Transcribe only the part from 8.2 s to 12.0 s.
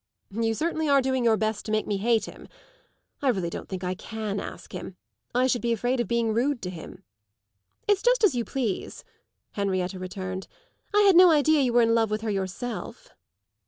as you please," Henrietta returned. "I had no idea you were in